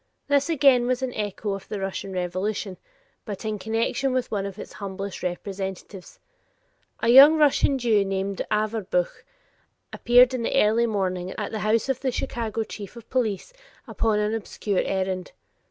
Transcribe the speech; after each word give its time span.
This 0.27 0.49
again 0.49 0.87
was 0.87 1.03
an 1.03 1.13
echo 1.13 1.53
of 1.53 1.67
the 1.67 1.79
Russian 1.79 2.11
revolution, 2.11 2.77
but 3.23 3.45
in 3.45 3.59
connection 3.59 4.13
with 4.13 4.31
one 4.31 4.47
of 4.47 4.57
its 4.57 4.73
humblest 4.73 5.21
representatives. 5.21 6.19
A 7.01 7.09
young 7.09 7.35
Russian 7.35 7.77
Jew 7.77 8.03
named 8.03 8.41
Averbuch 8.49 9.21
appeared 9.93 10.33
in 10.33 10.41
the 10.41 10.59
early 10.59 10.87
morning 10.87 11.35
at 11.37 11.51
the 11.51 11.59
house 11.59 11.87
of 11.87 11.99
the 11.99 12.11
Chicago 12.11 12.63
chief 12.63 12.95
of 12.95 13.11
police 13.11 13.53
upon 13.87 14.17
an 14.17 14.33
obscure 14.33 14.81
errand. 14.83 15.33